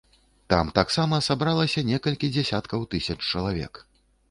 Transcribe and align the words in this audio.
Там 0.53 0.71
таксама 0.79 1.19
сабралася 1.27 1.85
некалькі 1.91 2.31
дзясяткаў 2.35 2.89
тысяч 2.97 3.19
чалавек. 3.31 3.73